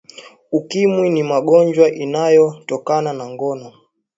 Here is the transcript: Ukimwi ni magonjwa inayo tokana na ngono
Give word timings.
Ukimwi 0.51 1.09
ni 1.09 1.23
magonjwa 1.23 1.87
inayo 2.03 2.45
tokana 2.67 3.13
na 3.13 3.25
ngono 3.29 3.67